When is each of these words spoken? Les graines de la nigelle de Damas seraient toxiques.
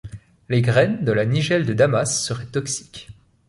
Les 0.49 0.63
graines 0.63 1.05
de 1.05 1.11
la 1.11 1.25
nigelle 1.27 1.63
de 1.67 1.73
Damas 1.75 2.23
seraient 2.25 2.47
toxiques. 2.47 3.09